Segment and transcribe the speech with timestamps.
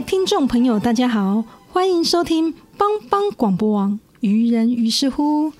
[0.00, 3.98] 听众朋友，大家好，欢迎收听帮帮广播网。
[4.20, 5.52] 愚人于是乎，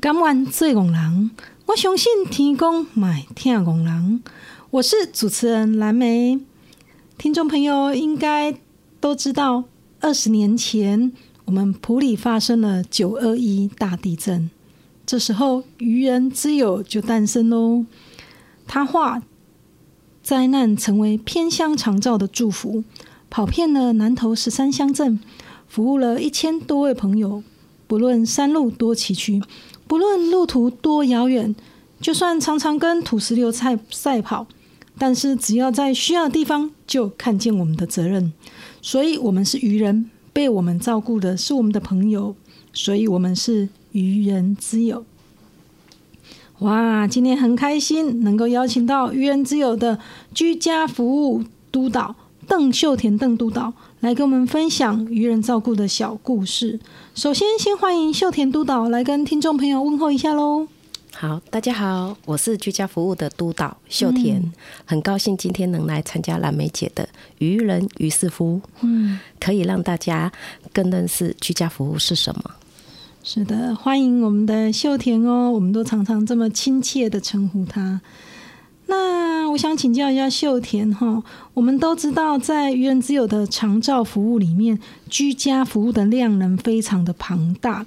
[0.00, 1.30] 敢愿做戆人，
[1.66, 4.24] 我相信天公买听戆人。
[4.70, 6.40] 我是主持人蓝莓。
[7.16, 8.58] 听众朋友应该
[8.98, 9.64] 都知道，
[10.00, 11.12] 二十年前
[11.44, 14.50] 我们普里发生了九二一大地震，
[15.06, 17.86] 这时候愚人之友就诞生喽。
[18.66, 19.22] 他化
[20.24, 22.82] 灾难成为偏乡长照的祝福。
[23.28, 25.18] 跑遍了南投十三乡镇，
[25.68, 27.42] 服务了一千多位朋友。
[27.88, 29.42] 不论山路多崎岖，
[29.86, 31.54] 不论路途多遥远，
[32.00, 34.46] 就算常常跟土石流赛赛跑，
[34.98, 38.32] 但是只要在需要的地方，就看见我们的责任。
[38.82, 42.34] 所以，我们是愚人，被我们照顾的是我们的朋友，
[42.72, 45.04] 所以我们是愚人之友。
[46.60, 50.00] 哇，今天很开心能够邀请到愚人之友的
[50.34, 52.16] 居家服务督导。
[52.48, 56.78] 邓秀田邓督导来跟我们分享愚人照顾的小故事。
[57.14, 60.68] 首先，先欢迎秀田督导来跟听众朋友问候一下喽。
[61.12, 64.52] 好，大家好，我是居家服务的督导秀田，
[64.84, 67.08] 很高兴今天能来参加蓝莓姐的
[67.38, 70.30] 愚人于是乎，嗯，可以让大家
[70.72, 72.42] 更认识居家服务是什么。
[73.24, 78.00] 是的，欢迎我们的秀田哦，我们都常常这么亲切的称呼他。
[78.88, 81.22] 那我想请教一下秀田哈，
[81.54, 84.78] 我们都知道在愚人之友的长照服务里面，
[85.10, 87.84] 居家服务的量能非常的庞大，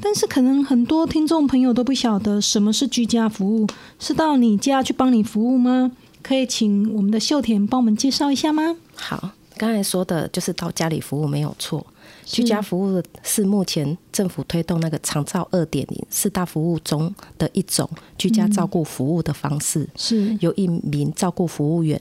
[0.00, 3.68] 但是可能很多听众朋友都不晓得什么是居家服务，
[4.00, 5.92] 是到你家去帮你服务吗？
[6.22, 8.76] 可以请我们的秀田帮我们介绍一下吗？
[8.94, 11.86] 好，刚才说的就是到家里服务没有错。
[12.24, 21.98] 居家服务是目前政府推动那个长照二点零四大服务中的一种居家照顾服务的方式，是由一名照顾服务员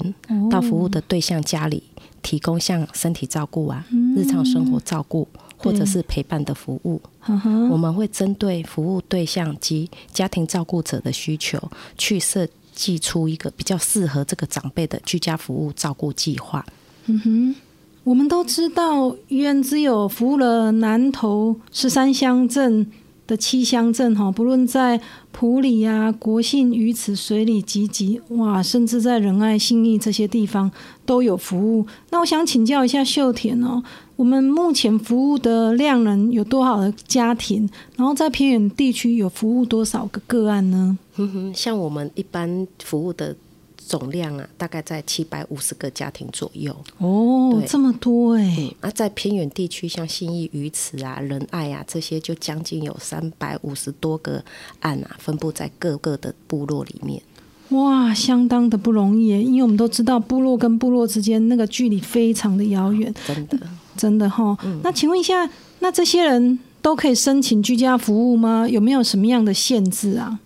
[0.50, 1.84] 到服务的对象家里，
[2.22, 3.86] 提供像身体照顾啊、
[4.16, 5.28] 日常生活照顾
[5.58, 7.02] 或者是陪伴的服务。
[7.70, 11.60] 我们会针对服务对象及家庭照顾者的需求，
[11.98, 16.66] 去设计出一个比较适合这个长辈的居家服务照顾计划。
[17.08, 17.56] 嗯哼。
[18.04, 22.88] 我们都知道，愚人之友服务了南投十三乡镇
[23.28, 25.00] 的七乡镇哈，不论在
[25.32, 30.72] 埔里啊、国信、鱼池、水里、集集，哇，甚至在仁爱、信义这些地方
[31.06, 31.86] 都有服务。
[32.10, 33.84] 那我想请教一下秀田哦，
[34.16, 37.70] 我们目前服务的量能有多少的家庭？
[37.96, 40.98] 然后在偏远地区有服务多少个个案呢？
[41.14, 43.36] 哼哼，像我们一般服务的。
[43.88, 46.76] 总量啊，大概在七百五十个家庭左右。
[47.00, 48.74] 哦，这么多哎！
[48.80, 54.44] 啊，在偏远地区，像信义鱼池啊、仁爱啊这些，就将近有三百五十多个
[54.80, 57.22] 案啊，分布在各个的部落里面。
[57.70, 63.14] 哇，相当的不容易，因为我们都知道部落跟部落之间那个距离非常的遥远。
[63.26, 63.58] 真的，
[63.98, 64.58] 真的哈。
[64.84, 65.50] 那请问一下，
[65.80, 68.68] 那这些人都可以申请居家服务吗？
[68.68, 70.40] 有没有什么样的限制啊？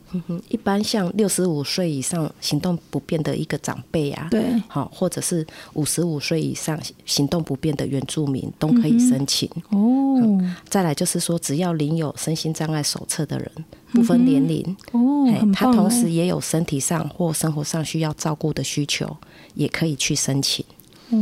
[0.49, 10.39] 一般像六十五岁以上行动不便的一个长辈啊，对，好，或者是五十五岁以上行动不便的原住民都可以申请哦。
[10.67, 13.51] 再来就是说，只要领有身心障碍手册的人，
[13.91, 19.15] 不分年龄哦，他同时也有身体上或生活上需要照顾的需求，
[19.53, 20.63] 也可以去申请。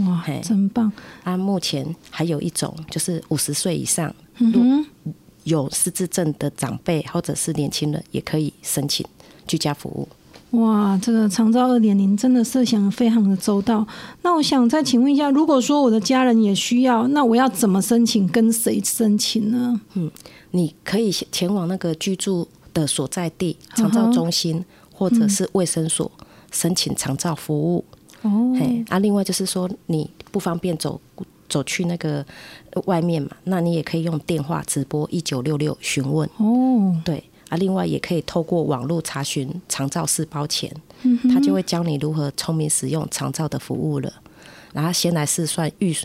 [0.07, 0.91] 哇，真棒！
[1.23, 4.13] 啊，目前还有一种就是五十岁以上。
[5.43, 9.05] 有失智症的长辈或者是年轻人也可以申请
[9.47, 10.07] 居家服务。
[10.59, 13.85] 哇，这个长照二点零真的设想非常的周到。
[14.21, 18.27] 那我想再请问一下，如果说我的家人也需要，那我要怎么申请？
[18.27, 19.81] 跟谁申请呢？
[19.95, 20.11] 嗯，
[20.51, 24.63] 你可以前往那个居住的所在地长照中心，
[24.93, 26.11] 或者是卫生所
[26.51, 27.83] 申请长照服务。
[28.21, 31.01] 哦，嘿，啊，另外就是说你不方便走
[31.49, 32.25] 走去那个
[32.85, 36.29] 外面嘛，那你也可以用电话直播一九六六询问。
[36.37, 37.23] 哦，对。
[37.49, 40.73] 啊，另外也可以透过网络查询长照四包钱，
[41.31, 44.11] 他就会教你如何聪明使用长照的服务了。
[44.71, 45.95] 然后先来试算预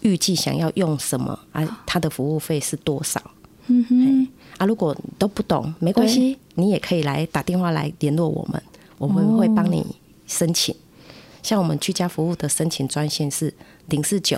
[0.00, 3.22] 预计想要用什么啊，他的服务费是多少？
[3.68, 4.28] 嗯哼，
[4.58, 8.60] 啊，如果都不懂没关系，你也可以来打电话来联络我们，
[8.98, 9.86] 我们会帮你
[10.26, 10.74] 申请。
[11.40, 13.54] 像我们居家服务的申请专线是
[13.86, 14.36] 零四九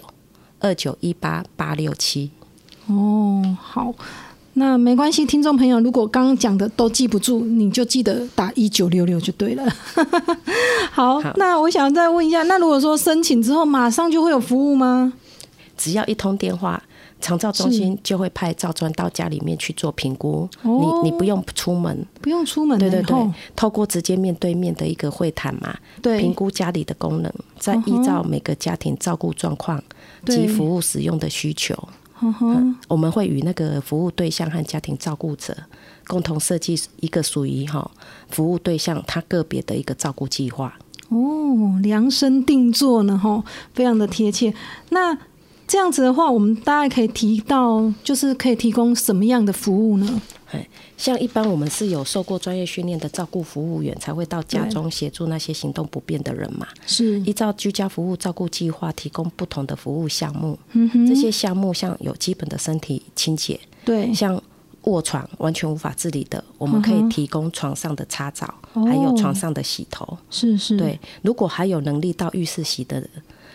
[0.63, 2.31] 二九一八八六七。
[2.87, 3.95] 哦，好。
[4.55, 9.65] 那没关系，听众朋友，如果刚刚讲的都记不住，你就记得打一九六六就对了。
[10.93, 15.15] 好，那我想再问一下，那如果说申请之后马上就会有服务吗？
[15.75, 16.83] 只要一通电话，
[17.19, 20.47] 长照中心就会派照专到家里面去做评估。
[20.63, 29.83] 你你不用出门，不用出门，对对对，透过直接面对面的一个会谈嘛，对，评估家里的功能，再依照每个家庭照顾状况
[30.27, 31.77] 及服务使用的需求。
[32.87, 35.57] 我们会与那个服务对象和家庭照顾者
[36.07, 37.91] 共同设计一个属于哈
[38.31, 40.79] 服务对象他个别的一个照顾计划。
[41.09, 43.43] 哦，量身定做呢，哈，
[43.75, 44.55] 非常的贴切。
[44.91, 45.19] 那
[45.73, 50.21] 这样子的话，我们大概可以提到，就是可以提供什么样的服务呢？
[50.99, 56.69] 像一般我们是有受过专业训练的照顾服务员，才会到家中协助那些行动不便的人嘛。
[56.87, 60.59] 是依照居家服务照顾计划提供不同的服务项目。
[61.09, 64.39] 这些项目像有基本的身体清洁，对，像
[64.83, 70.19] 卧床完全无法自理的，我们可以提供床上的擦澡，还有床上的洗头。
[70.29, 71.01] 是是，对。
[71.23, 73.09] 如果还有能力到浴室洗的人。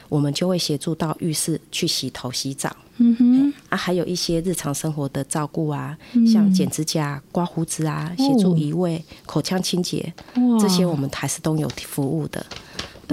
[0.10, 5.98] 我们就会协助到浴室去洗头、洗澡，嗯哼，啊，还有一些日常生活的照顾啊，
[6.32, 10.14] 像剪指甲、刮胡子啊，协助移位、口腔清洁，
[10.60, 12.46] 这些我们还是都有服务的。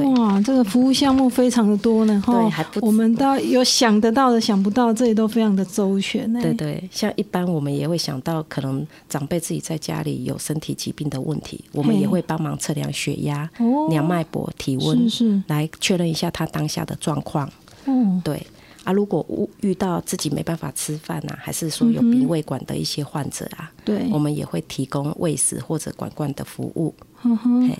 [0.02, 6.40] 哇，这个服务项目非常的多呢，对，还不我们到有想得到的、想不到，这里都非常的周全呢。
[6.42, 13.48] 对对，像一般我们也会想到，可能长辈自己在家里有身体疾病的问题，我们也会帮忙测量血压、
[13.88, 17.48] 量脉搏、体温，是来确认一下他当下的状况。
[17.86, 18.44] 嗯，对。
[18.82, 19.26] 啊，如果
[19.62, 26.94] 遇到自己没办法吃饭啊，还是说有鼻胃管的一些患者啊，对，我们也会提供喂食或者管灌的服务。
[27.22, 27.70] 嗯哼。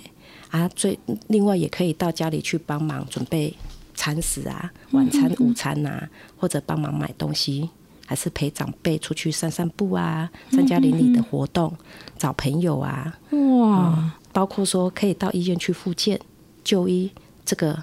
[0.55, 0.97] 啊，最
[1.27, 3.53] 另外也可以到家里去帮忙准备
[3.93, 6.07] 餐食啊，晚餐、午餐呐，
[6.37, 7.69] 或者帮忙买东西，
[8.05, 11.75] 还是陪长辈出去散散步啊，参加邻里的活动，
[12.17, 16.17] 找朋友啊，哇，包括说可以到医院去复健、
[16.63, 17.11] 就医，
[17.43, 17.77] 这个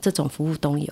[0.00, 0.88] 这种服务都有。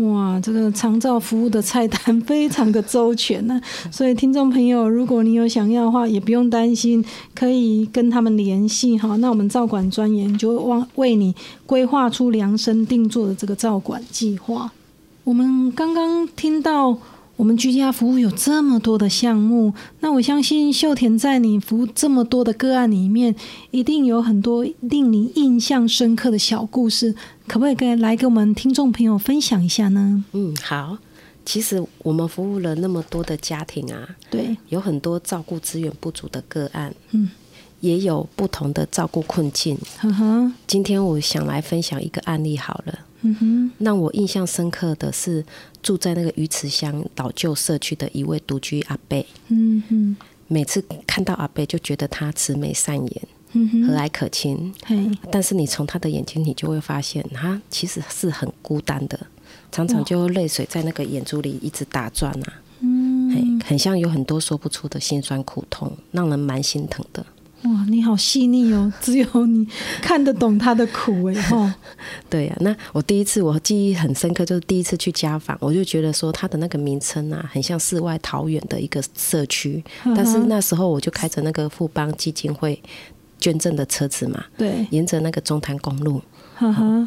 [0.00, 3.60] 哇，这个长照服务的菜单非常的周全呢，
[3.90, 7.04] 所以听众朋友，如果你有想要的话，也不用担心，
[7.34, 9.16] 可以跟他们联系哈。
[9.16, 11.34] 那我们照管专员就为为你
[11.66, 14.70] 规划出量身定做的这个照管计划。
[15.24, 16.96] 我们刚刚听到。
[17.38, 23.32] 我们居家服务有这么多的项目，那我相信秀田在你服务这么多的个案里面，
[23.70, 27.14] 一定有很多令你印象深刻的小故事，
[27.46, 30.24] 可不可以跟来跟我们听众朋友分享一下呢？
[30.32, 30.98] 嗯，好。
[31.44, 37.30] 其实我们服务了那么多的家庭啊，对，有很多照顾资源不足的个案，嗯，
[37.80, 39.78] 也有不同的照顾困境。
[40.66, 42.98] 今天我想来分享一个案例好了。
[43.22, 45.44] 嗯哼，让我印象深刻的是
[45.82, 49.26] 住在那个鱼池乡老旧社区的一位独居阿伯。
[49.48, 50.16] 嗯哼，
[50.46, 53.22] 每次看到阿伯就觉得他慈眉善眼，
[53.88, 54.72] 和蔼可亲。
[55.32, 59.18] 但是你从他的眼睛，你就会发现他其实是很孤单的，
[59.72, 62.52] 常常就泪水在那个眼珠里一直打转啊。
[62.82, 67.26] 嗯，很像有很多说不出的辛酸苦痛，让人蛮心疼的。
[67.88, 68.92] 哇，你好细腻哦！
[69.00, 69.66] 只有你
[70.02, 71.74] 看得懂他的苦 哎哈。
[72.28, 79.82] 对呀，那我第一次我记忆很深刻，就是第一次去家访，我就觉得说他的那个名称啊，很像世外桃源的一个社区。
[80.14, 82.80] 但是那时候我就开着那个富邦基金会
[83.38, 86.20] 捐赠的车子嘛，对，沿着那个中潭公路，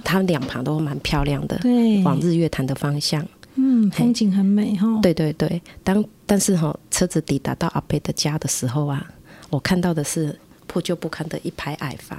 [0.03, 4.99] 它两旁都蛮漂亮的，对，往日月潭的方向，嗯，风景很美哈。
[5.01, 9.05] 对对对，当但是哈，车子抵达到阿贝的家的时候啊。
[9.49, 10.33] 我看到的是
[10.71, 12.17] 破旧不堪的一排矮房，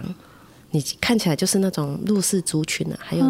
[0.72, 3.24] 你看起来就是那种弱势族群啊，还有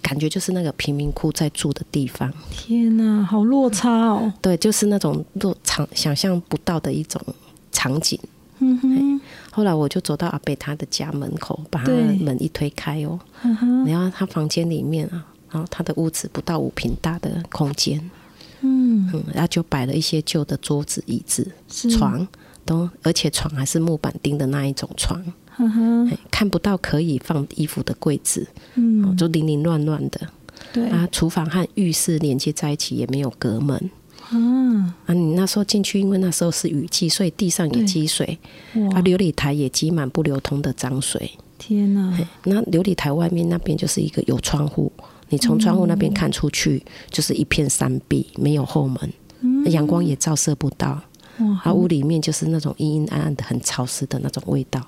[0.00, 2.32] 感觉就是那个贫民窟在住的地方。
[2.52, 4.32] 天哪，好落差哦！
[4.40, 7.20] 对，就是那种落场想象不到的一种
[7.72, 8.16] 场景。
[8.60, 13.18] 嗯哼，后来我就走到阿贝他的家门口，把他门一推开哦，
[13.84, 17.98] 然后他房间里面啊，然后他的屋子不到五平大的空间，
[18.60, 19.10] 嗯。
[19.12, 21.50] 嗯，然后就摆了一些旧的桌子、椅子、
[21.90, 22.26] 床，
[22.64, 25.22] 都而且床还是木板钉的那一种床，
[26.30, 30.20] 看不到可以放衣服的柜子，嗯，就零零乱乱的。
[30.72, 33.90] 对啊，厨房和浴室连接在一起，也没有隔门。
[34.32, 38.38] 嗯啊，你那时候进去，因为那时候是雨季，所以地上也积水，
[38.92, 41.30] 啊，琉璃台也积满不流通的脏水。
[41.58, 42.16] 天哪！
[42.44, 44.92] 那琉璃台外面那边就是一个有窗户，
[45.28, 49.12] 你从窗户那边看出去就是一片山壁，没有后门，
[49.66, 51.02] 阳光也照射不到。
[51.38, 51.60] 哇！
[51.64, 54.80] 啊，屋里面就是那种阴阴暗暗的、很潮湿的那种味道。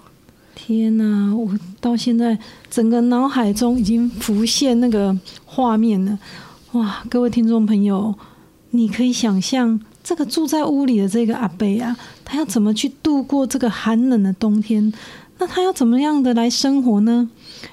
[0.54, 1.34] 天哪！
[1.34, 2.38] 我到现在
[2.70, 6.18] 整个脑海中已经浮现那个画面了。
[6.72, 7.02] 哇！
[7.08, 8.14] 各位听众朋友。
[8.74, 11.94] 你可以想象，这个住在屋里的这个阿贝啊，
[12.24, 14.90] 他要怎么去度过这个寒冷的冬天？
[15.36, 17.28] 那他要怎么样的来生活呢？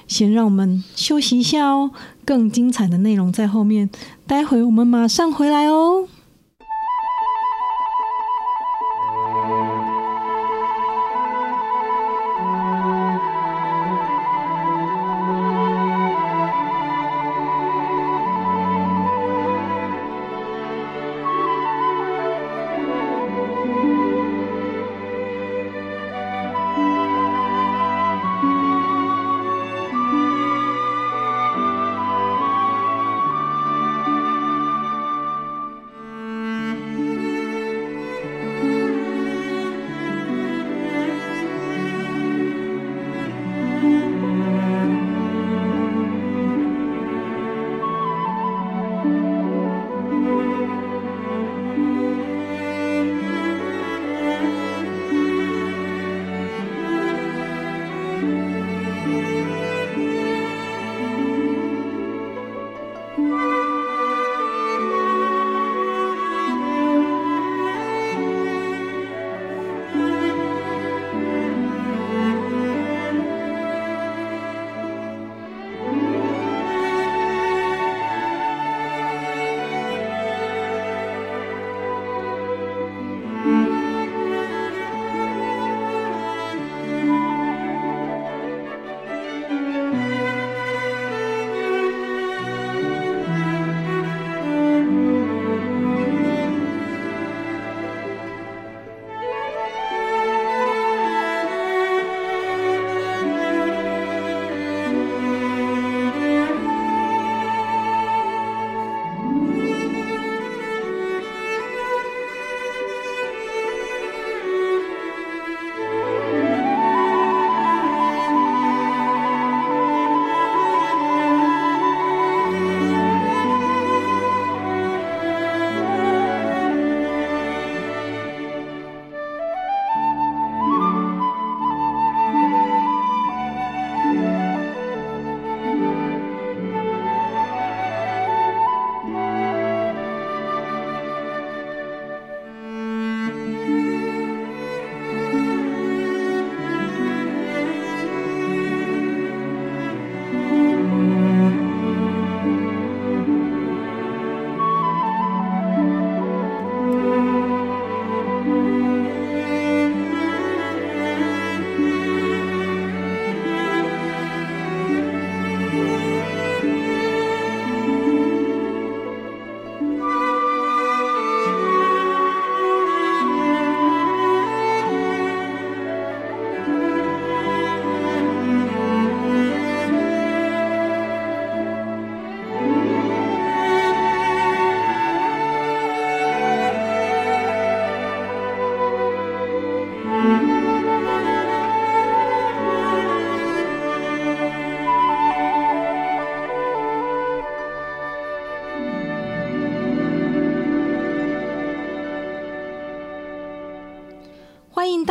[0.06, 1.90] 先让我们休息一下哦，
[2.26, 3.88] 更精彩的内容在后面，
[4.26, 6.06] 待会我们马上回来哦。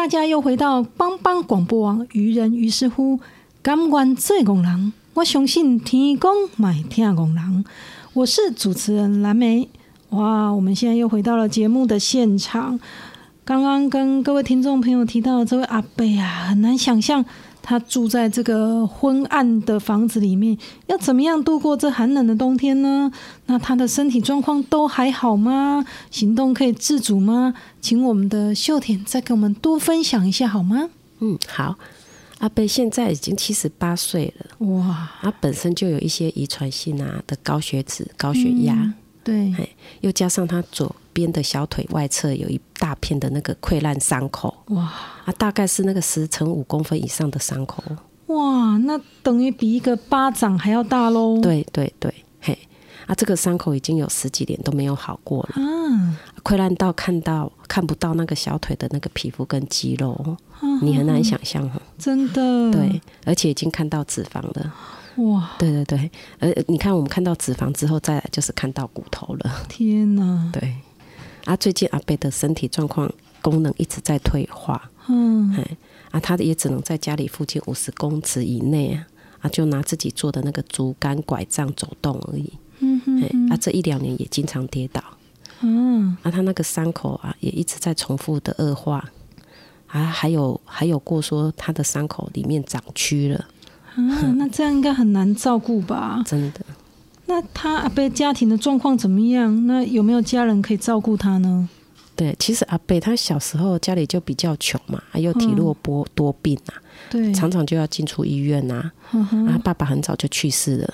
[0.09, 3.19] 家又回到帮帮广播网，愚人于是乎，
[3.61, 7.63] 感官最工人，我相信天公买听工人。
[8.13, 9.69] 我是主持人蓝莓。
[10.09, 12.79] 哇，我们现在又回到了节目的现场。
[13.45, 17.23] 刚刚跟各位听众朋友提到这位阿贝啊，很难想象。
[17.61, 23.11] 他住在这个昏暗的房子里面，要怎么样度过这寒冷的冬天呢？
[23.45, 25.85] 那他的身体状况都还好吗？
[26.09, 27.53] 行动可以自主吗？
[27.79, 30.89] 请我们的秀田再给我们多分享一下好吗？
[31.19, 31.75] 嗯，好。
[32.39, 35.11] 阿贝现在已经七十八岁了，哇！
[35.21, 39.53] 他本身就有一些遗传性啊的高血脂、高血压，对，
[40.01, 44.83] 又加上他左边的小腿外侧有一大片的那个溃烂伤口，哇！
[45.25, 47.83] 啊，大概是那个十乘五公分以上的伤口，
[48.27, 48.77] 哇！
[48.77, 51.39] 那等于比一个巴掌还要大喽。
[51.41, 52.57] 对对对，嘿，
[53.05, 60.37] 啊，这个伤口已经有十几年都没有好过了，嗯，溃烂到看到看不到那个小腿的那个皮肤跟肌肉。
[60.81, 64.73] 你很难想象哈，真的对，而且已经看到脂肪了，
[65.19, 70.75] 哇，对对对，呃，你看我们看到脂肪之后，再来就是看到骨头了，天哪， 对，
[71.45, 73.11] 啊，最近阿贝的身体状况
[73.41, 75.77] 功能一直在退化，嗯，哎
[76.11, 79.07] 啊，他也只能在家里附近五十公尺以内啊，
[79.41, 85.03] 啊，就拿自己做的那个竹竿拐杖走动而已，嗯哼，啊，这一两年也经常跌倒，
[85.61, 89.03] 嗯，啊，他那个伤口啊也一直在重复的恶化。
[89.87, 93.43] 啊，还有还有过说他的伤口里面长蛆了，
[93.95, 96.21] 啊，那这样应该很难照顾吧？
[96.25, 96.61] 真的。
[97.25, 99.67] 那他阿贝家庭的状况怎么样？
[99.67, 101.69] 那有没有家人可以照顾他呢？
[102.15, 106.73] 对，其实阿贝他小时候家里就比较穷嘛，还有体弱多多病啊，
[107.09, 108.91] 对，常常就要进出医院呐。
[109.11, 110.93] 啊，爸爸很早就去世了，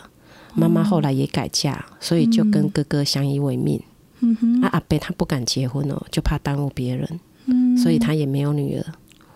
[0.54, 3.82] 妈妈后来也改嫁，所以就跟哥哥相依为命。
[4.20, 7.20] 嗯哼，啊，阿贝他不敢结婚哦，就怕耽误别人。
[7.48, 8.86] 嗯所以他也没有女儿，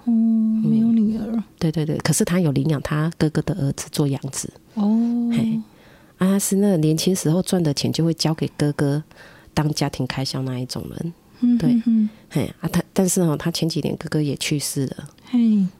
[0.09, 1.43] 哦，没有女儿。
[1.59, 4.51] 对对对，可是他有领养他哥哥的儿子做养子。
[4.73, 5.59] 哦，嘿，
[6.17, 9.03] 啊，是那年轻时候赚的钱就会交给哥哥
[9.53, 11.13] 当家庭开销那一种人。
[11.41, 11.81] 嗯，对，
[12.29, 15.09] 嘿，啊，他但是哦，他前几年哥哥也去世了。
[15.25, 15.39] 嘿，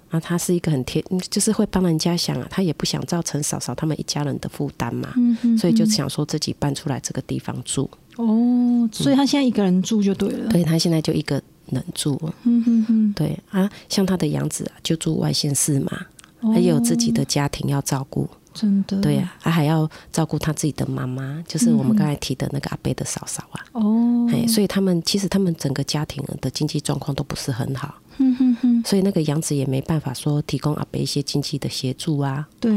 [0.10, 5.14] 啊，他是一个很贴，就是会帮人家想啊，他也不想造成嫂嫂他们一家人的负担嘛。
[5.16, 7.90] 嗯所以就想说自己搬出来这个地方住。
[8.18, 10.50] 哦，所以他现在一个人住就对了。
[10.50, 11.42] 对他现在就一个。
[11.72, 16.06] 能住，嗯嗯嗯，对啊，像他的养子啊，就住外县市嘛，
[16.54, 32.76] 还有自己的家庭要照顾，真的，对呀，他还要照顾他自己的妈妈，就是我们刚才提的那个阿贝的嫂嫂啊，哦，哎，所以他们其实他们整个家庭的经济状况都不是很好，嗯哼哼，所以那个养子也没办法说提供阿贝一些经济的协助啊，对，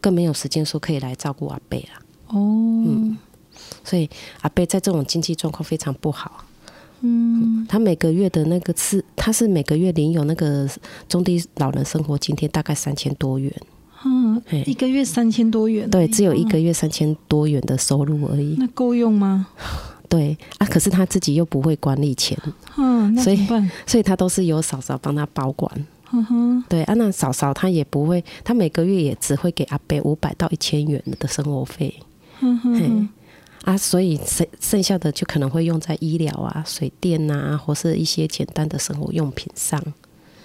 [0.00, 3.16] 更没有时间说可以来照顾阿贝啊，哦，嗯，
[3.84, 4.08] 所以
[4.42, 6.44] 阿贝在这种经济状况非常不好。
[7.00, 10.68] 嗯，他每个月的那个是，他是每个月领有那个
[11.08, 13.52] 中低老人生活津贴，大概三千多元。
[14.04, 18.56] 嗯，一个月三千多元，对，只有一个月三千多元的收入而已。
[18.58, 19.48] 那够用吗？
[20.08, 22.38] 对啊，可是他自己又不会管理钱，
[22.76, 23.46] 嗯，所以
[23.86, 25.70] 所以他都是由嫂嫂帮他保管。
[26.12, 31.92] 嗯哼，对啊，那嫂嫂她也不会，她每个月也只会给阿伯五百到一千元的生活费。
[32.40, 33.08] 嗯哼。
[33.66, 39.82] 啊，所以剩剩下的就可能会用在医疗啊、水电呐，或是一些简单的生活用品上。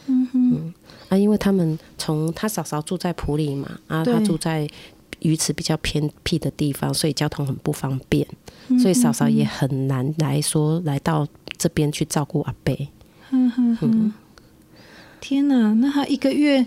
[0.07, 0.73] 嗯哼，
[1.09, 4.67] 啊，因为他们从他嫂嫂住在普里嘛，啊，他住在
[5.19, 8.27] 鱼池比较偏僻的地方，所以交通很不方便，
[8.81, 11.27] 所以嫂嫂也很难来说来到
[11.59, 12.89] 这边去照顾阿贝。
[13.29, 14.13] 嗯哼哼，
[15.21, 16.65] 天哪，那他一个月？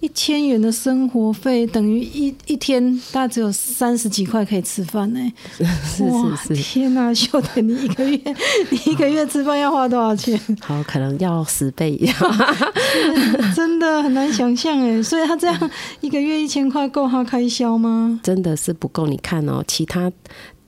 [0.00, 5.20] 一千元的生活费等于一一天，大概只有三十几块可以吃饭呢。
[5.58, 8.16] 是是是，天哪，秀德，你一个月
[8.70, 10.40] 你一个月吃饭要花多少钱？
[10.60, 11.98] 好，可能要十倍，
[13.56, 15.02] 真的很难想象哎。
[15.02, 18.20] 所以他这样一个月一千块够他开销吗？
[18.22, 19.06] 真的是不够。
[19.06, 20.12] 你看哦，其他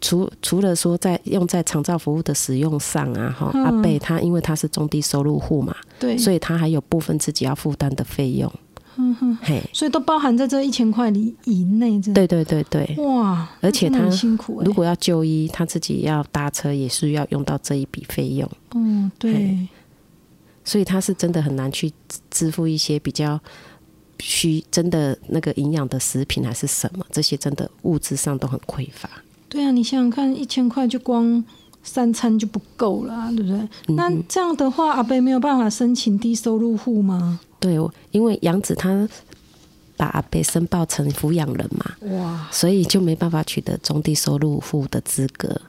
[0.00, 8.52] 除除了说在用在长照服务的使用上啊，哈，阿贝他因为他是中低收入户嘛，对，所以他还有部分自己要负担的费用。
[8.96, 13.48] 嗯哼，嘿，所以都包含在这一千块里以内，对对对对，哇！
[13.60, 18.50] 而且他辛苦，如果要就医，他自己要搭车，也是要用到这一笔费用。
[18.74, 19.68] 嗯，对。
[20.62, 21.90] 所以他是真的很难去
[22.30, 23.40] 支付一些比较
[24.20, 29.08] 需真的那个营养的食品，还是什么这些真的物质上都很匮乏。
[29.48, 31.42] 对啊，你想想看，一千块就光
[31.82, 33.68] 三餐就不够了，对不对？
[33.94, 37.40] 那这样的话，阿贝没有办法申请低收入户吗？
[37.58, 37.76] 对，
[38.10, 39.08] 因为杨子他
[39.96, 45.60] 把阿贝申报成抚养人嘛，哇，所以就没办法取得中低收入户的资格。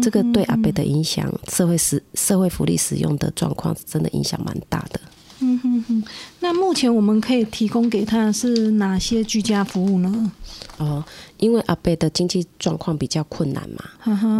[0.00, 5.00] 这个对阿贝的影响，社会使社会福利使用的状况，真的影响蛮大的。
[5.42, 6.04] 嗯哼哼，
[6.40, 10.32] 那目前我们可以提供给他是哪些居家服务呢？
[10.78, 11.04] 哦，
[11.38, 13.84] 因为阿贝的经济状况比较困难嘛，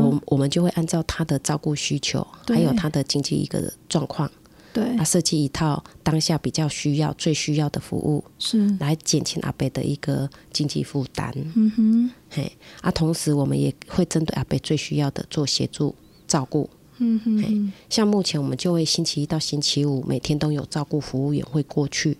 [0.00, 4.30] 我我们就会按照他的照顾需求，还有他的经济一个状况。
[4.72, 11.30] 对，他设计一套当下比较需要、最需要的服务，是来减轻阿贝的一个经济负担。
[11.54, 15.94] 嗯哼，嘿，啊，同时我们也会针对阿贝最需要的做协助
[16.26, 16.70] 照顾，
[17.04, 22.16] 嗯哼，像目前我们就会星期一到星期五每天都有照顾服务员会过去，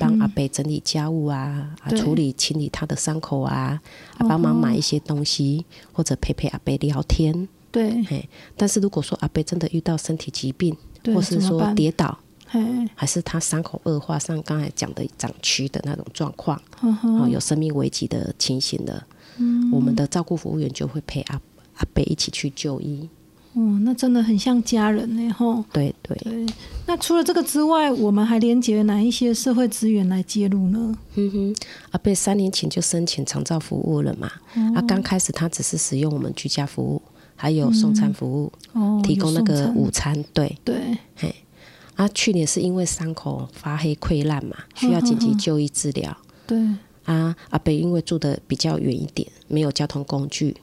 [0.00, 3.80] 帮阿伯整理家务啊，啊处理清理他的伤口啊，
[4.18, 7.48] 啊帮忙买一些东西或者陪陪阿伯聊天。
[7.70, 10.76] 对，但是如果说阿伯真的遇到身体疾病，
[11.14, 12.18] 或是说跌倒，
[12.94, 19.70] 还是他伤口恶化，像刚才讲的长蛆的那种状况，哦，有生命危机的情形的，嗯。
[19.70, 21.40] 我们的照顾服务员就会陪阿
[21.76, 23.08] 阿伯一起去就医。
[23.56, 25.64] 哦，那真的很像家人呢，吼。
[25.72, 26.46] 对对对。
[26.86, 30.94] 那除了这个之外，我们还连接哪一些社会资源来介入呢？
[31.14, 31.56] 哼哼，
[31.92, 34.30] 阿贝三年前就申请长照服务了嘛。
[34.74, 37.00] 啊，刚开始他只是使用我们居家服务，
[37.34, 40.22] 还有送餐服务，哦，提供那个午餐。
[40.34, 40.98] 对对。
[41.16, 41.34] 嘿，
[41.94, 46.14] 啊，去年是因为伤口发黑溃烂嘛，需要紧急就医治疗。
[46.46, 46.58] 对。
[47.06, 50.54] 啊，阿贝因为住的比较远一点，没有交通工具。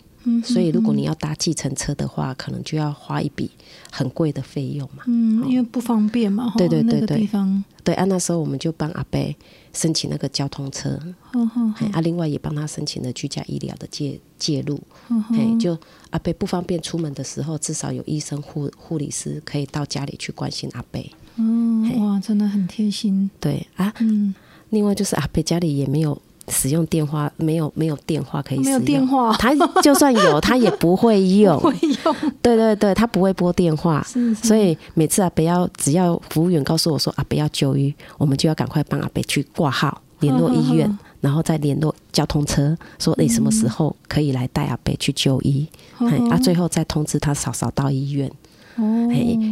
[0.43, 3.51] 所以，如果你要搭计程车的话，可能就要花一笔
[3.91, 5.03] 很贵的费用嘛。
[5.07, 6.53] 嗯，因为不方便嘛。
[6.57, 7.17] 对对对对。
[7.19, 7.63] 地方。
[7.83, 9.36] 对，啊，那时候我们就帮阿贝
[9.73, 10.97] 申请那个交通车。
[11.33, 11.49] 哦
[11.91, 14.79] 啊，另外也帮他申请了居家医疗的介介入。
[15.09, 15.77] 嗯就
[16.12, 21.12] 阿贝不方便出门的时候，至少有医生护护理师可以到家里去关心阿贝。
[21.36, 23.29] 嗯，哇，真的很贴心。
[23.39, 23.93] 对啊。
[23.99, 24.33] 嗯。
[24.69, 26.21] 另外就是阿贝家里也没有。
[26.49, 34.06] 使用电话没有没有电话可以使用，没有电话，他就算有 他也不会用，会用，对对对，他不会拨电话，
[34.41, 45.67] 所以每次阿北要只要服务员告诉我说阿北要就医，我们就要赶快帮阿北去挂号，联络医院，然后再联络交通车，说你什么时候可以来带阿北去就医，
[46.29, 48.29] 啊，最后再通知他嫂嫂到医院。
[48.75, 48.83] 哦，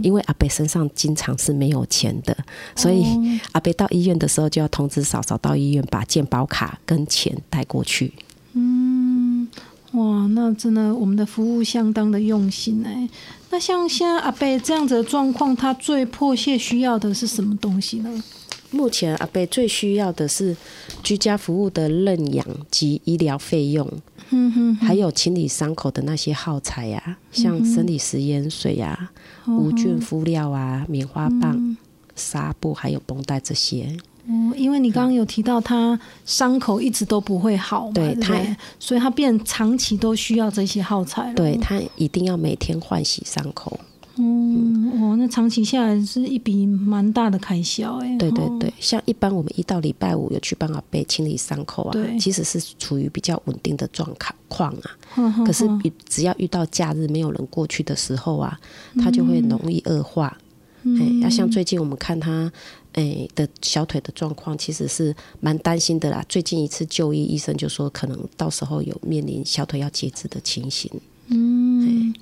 [0.01, 2.36] 因为阿贝身上经常是没有钱的，
[2.75, 3.05] 所以
[3.51, 8.12] 阿贝到医院的时候就要通知嫂嫂到医院把健保卡跟钱带过去。
[8.53, 9.47] 嗯，
[9.91, 13.07] 哇，那真的我们的服务相当的用心哎。
[13.49, 18.23] 那像现在阿贝这样子的状况，他最迫切需要的是什么东西呢？
[18.71, 20.55] 目前阿贝最需要的是
[21.03, 23.86] 居家服务的认养及医疗费用。
[24.31, 29.11] 嗯哼，还有清理伤口的那些耗材呀，像生理食盐水呀、
[29.45, 31.77] 无菌敷料啊、棉花棒、
[32.15, 33.95] 纱布，还有绷带这些。
[34.27, 38.35] 哦，因为你刚刚有提到他伤口一直都不会好嘛，对他，
[38.79, 41.33] 所以他变长期都需要这些耗材了。
[41.33, 43.79] 对他一定要每天换洗伤口。
[44.17, 48.17] 嗯，哦，那长期下来是一笔蛮大的开销哎。
[48.17, 54.13] 对对对，像一般我们一到礼拜五有去帮阿贝清理伤口啊，其实是处于比较稳定的状
[54.50, 54.69] 况
[55.15, 55.45] 啊。
[55.45, 55.65] 可是
[56.10, 58.60] 只要遇到假日没有人过去的时候啊，
[59.02, 60.38] 它就会容易恶化。
[60.84, 62.52] 哎，要像最近我们看他
[62.91, 66.21] 哎的小腿的状况，其实是蛮担心的啦。
[66.28, 70.91] 最近一次就医，医生就说可能到时候有面临小腿要截肢的情形。
[71.28, 72.13] 嗯，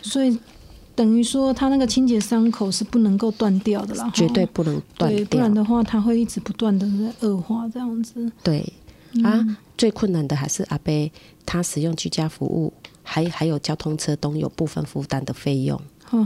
[0.00, 0.38] 所以。
[1.00, 8.30] 等于说，他那个清洁伤口是不能够断掉的啦，绝对不能断掉，不然的话，他会一直不断的在恶化这样子。
[8.42, 8.70] 对
[9.24, 11.10] 啊，最困难的还是阿贝，
[11.46, 12.70] 他使用居家服务，
[13.02, 15.80] 还还有交通车都有部分负担的费用，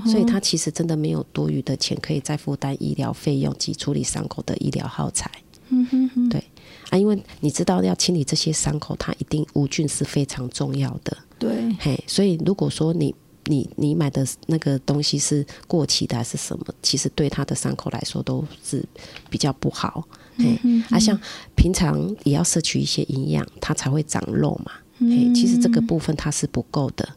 [0.05, 5.31] 所以他其实真的没有多余的钱可以再负担医疗费用及处理伤口的医疗耗材。
[5.69, 6.43] 嗯哼哼，对
[6.91, 11.17] 啊，因为你知道要清理这些伤口，它一定无菌是非常重要的。
[11.39, 13.15] 对，嘿，所以如果说你。
[13.47, 16.65] 你你买的那个东西是过期的还是什么？
[16.83, 18.85] 其实对他的伤口来说都是
[19.29, 20.07] 比较不好。
[20.37, 21.19] 嗯，啊，像
[21.55, 24.73] 平常也要摄取一些营养，它才会长肉嘛。
[24.99, 27.09] 嗯，其实这个部分它是不够的。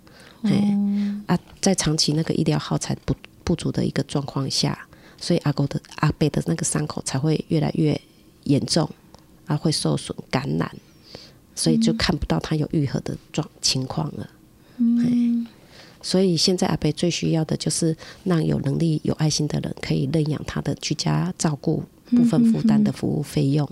[0.43, 4.87] 嗯，啊，在长期那个医疗耗材不不足的一个状况下，
[5.19, 7.99] 所以阿狗的阿贝的那个伤口才会越来越
[8.43, 8.87] 严重，
[9.47, 10.71] 啊，会受损感染，
[11.55, 14.29] 所以就看不到它有愈合的状情况了。
[14.77, 15.47] 嗯。
[16.07, 17.93] 所以现在阿北最需要的就是
[18.23, 23.69] 让有能力、有爱心的人可以认养他的居家照顾部分负担的服务费用，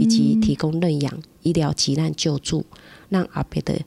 [0.00, 2.66] 以及提供认养、医疗急难救助，
[3.08, 3.80] 让阿北的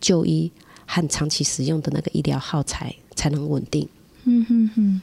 [0.00, 0.50] 就医
[0.86, 3.86] 和长期使用的那个医疗耗材才能稳定。
[4.24, 5.00] 嗯哼哼，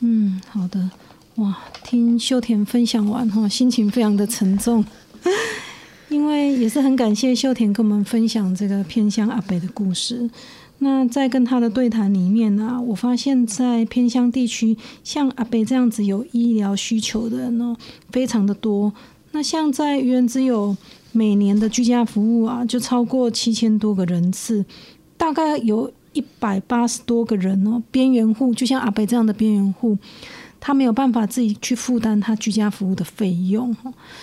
[0.00, 0.90] 嗯，好的，
[1.34, 4.82] 哇，听秀田分享完哈，心情非常的沉重，
[6.08, 10.30] 因为也是很感谢秀田跟我们分享这个偏向阿北的故事。
[10.78, 17.74] 那在跟他的对谈里面呢，我发现，在偏乡地区，像阿北这样子有医疗需求的人呢，
[18.10, 18.92] 非常的多。
[19.32, 20.76] 那像在愚人之友
[21.12, 24.64] 每年的居家服务啊，就超过七千多个人次，
[25.16, 29.96] 大概有一百八十多个人哦，边缘户，就像阿北这样的边缘户，
[30.60, 33.74] 他没有办法自己去负担他居家服务的费用，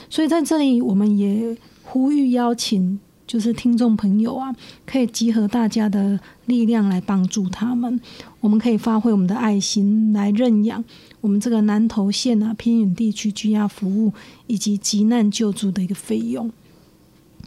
[0.09, 2.99] 所以在这里，我们也呼吁邀请。
[3.25, 4.53] 就是听众朋友啊，
[4.85, 7.99] 可以集合大家的力量来帮助他们。
[8.41, 10.83] 我们可以发挥我们的爱心来认养
[11.21, 14.11] 我们这个南投县啊偏远地区居家服务
[14.47, 16.51] 以及急难救助的一个费用。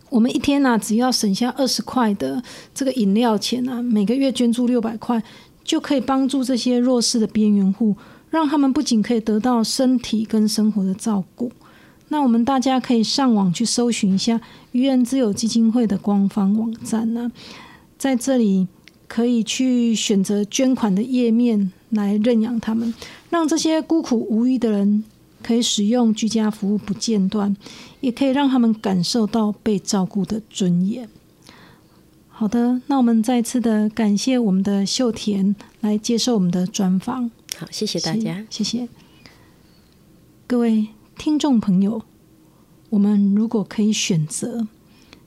[0.08, 2.42] 我们一天呢，只要省下二十块的
[2.74, 5.22] 这个饮料钱啊，每个月捐助六百块，
[5.62, 7.94] 就可以帮助这些弱势的边缘户，
[8.30, 11.52] 让他们不仅可以得到身体跟生活的照顾。
[12.08, 14.40] 那我们大家可以上网去搜寻一下
[14.72, 17.32] 愚人之友基金会的官方网站呢，
[17.98, 18.68] 在这里
[19.08, 22.94] 可以去选择捐款的页面来认养他们，
[23.30, 25.04] 让这些孤苦无依的人
[25.42, 27.56] 可以使用居家服务不间断，
[28.00, 31.08] 也可以让他们感受到被照顾的尊严。
[32.28, 37.30] 好的，那我们再次的感谢我们的秀田来接受我们的专访。
[37.56, 38.88] 好，谢谢大家，谢谢
[40.46, 40.95] 各位。
[41.18, 42.02] 听众朋友，
[42.90, 44.68] 我们如果可以选择，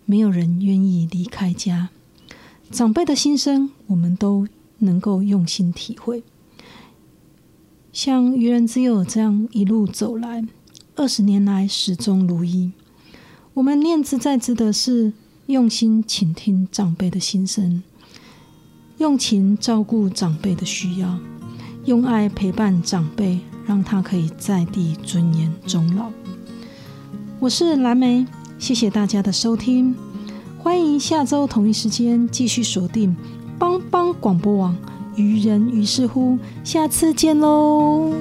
[0.06, 1.90] 没有人愿意离开家。
[2.72, 4.48] 长辈的心声，我们都
[4.78, 6.24] 能够用心体会。
[7.92, 10.46] 像愚人之友这样一路走来，
[10.96, 12.72] 二十年来始终如一。
[13.56, 15.12] 我们念之在之的是
[15.48, 17.84] 用心倾听长辈的心声，
[19.00, 21.20] 用情照顾长辈的需要，
[21.86, 23.40] 用爱陪伴长辈。
[23.70, 26.10] 让他可以在地尊严终老。
[27.40, 28.26] 我是蓝莓，
[28.58, 29.96] 谢谢大家的收听，
[30.58, 33.16] 欢迎下周同一时间继续锁定
[33.60, 34.76] 帮帮广播网。
[35.16, 38.12] 愚人于是乎，下次见喽。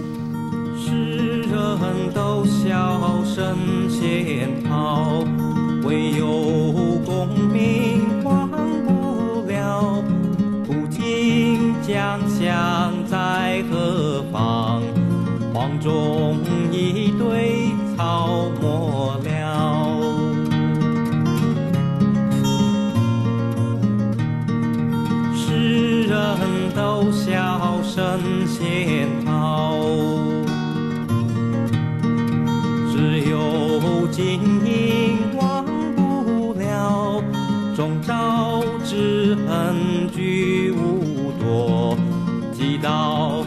[0.76, 3.56] 世人都笑声
[3.88, 5.24] 仙逃，
[5.82, 6.26] 唯有
[7.06, 10.04] 功名忘不了。
[10.66, 14.67] 古今将相在何方？
[15.59, 16.38] 黄中
[16.71, 19.90] 一堆草没了，
[25.35, 26.16] 世人
[26.77, 29.75] 都笑神仙好，
[32.92, 35.64] 只有金银忘
[35.97, 37.21] 不了，
[37.75, 41.99] 终朝之恨聚无多，
[42.53, 43.38] 几道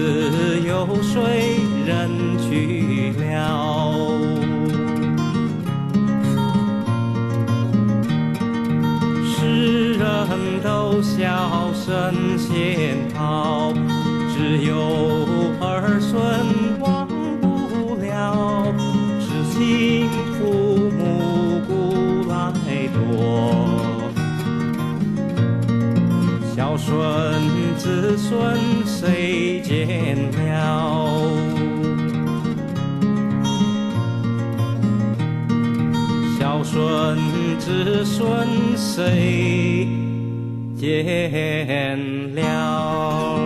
[0.00, 2.08] 君死有谁人
[2.38, 3.92] 去了？
[9.26, 10.00] 世人
[10.64, 13.74] 都笑神仙好，
[14.34, 14.72] 只有
[15.60, 16.10] 儿孙
[16.80, 17.06] 忘
[17.42, 18.72] 不了。
[19.20, 19.28] 是。
[19.52, 20.08] 幸
[20.38, 20.40] 父
[20.96, 21.00] 母
[21.68, 21.70] 古
[22.30, 22.32] 来
[22.88, 23.12] 多，
[26.56, 26.88] 孝顺
[27.82, 28.38] 子孙
[28.84, 31.32] 谁见了？
[36.38, 37.18] 孝顺
[37.58, 39.88] 子孙谁
[40.76, 43.39] 见了？